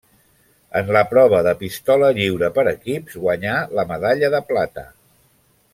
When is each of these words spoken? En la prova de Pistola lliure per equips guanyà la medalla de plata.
En 0.79 0.87
la 0.95 1.03
prova 1.11 1.41
de 1.47 1.53
Pistola 1.59 2.09
lliure 2.19 2.49
per 2.57 2.65
equips 2.73 3.21
guanyà 3.27 3.61
la 3.81 3.87
medalla 3.93 4.33
de 4.37 4.41
plata. 4.53 4.89